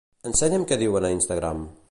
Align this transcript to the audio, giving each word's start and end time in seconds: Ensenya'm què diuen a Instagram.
Ensenya'm 0.29 0.65
què 0.71 0.79
diuen 0.85 1.07
a 1.11 1.15
Instagram. 1.19 1.65